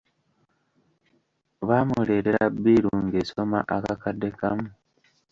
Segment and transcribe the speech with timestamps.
[1.67, 4.67] Baamuleetera bbiiru ng'esoma akakadde kamu.